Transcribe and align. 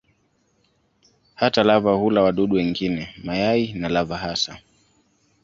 Hata 1.35 1.63
lava 1.63 1.93
hula 1.95 2.21
wadudu 2.21 2.55
wengine, 2.55 3.15
mayai 3.23 3.73
na 3.73 3.89
lava 3.89 4.17
hasa. 4.17 4.59